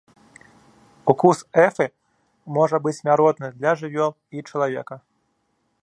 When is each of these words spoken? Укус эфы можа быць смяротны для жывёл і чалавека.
Укус 1.13 1.39
эфы 1.67 1.87
можа 2.57 2.77
быць 2.87 2.97
смяротны 3.01 3.47
для 3.59 3.71
жывёл 3.83 4.11
і 4.37 4.47
чалавека. 4.49 4.95